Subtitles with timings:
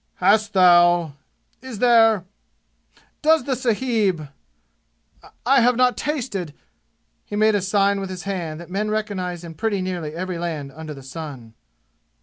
[0.15, 1.13] "Hast thou
[1.61, 2.25] is there
[3.21, 4.29] does the sahib
[5.45, 6.55] I have not tasted"
[7.27, 10.71] He made a sign with his hand that men recognize in pretty nearly every land
[10.71, 11.53] under the sun.